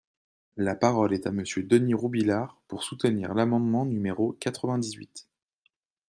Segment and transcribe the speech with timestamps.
[0.57, 5.29] La parole est à Monsieur Denys Robiliard, pour soutenir l’amendement numéro quatre-vingt-dix-huit.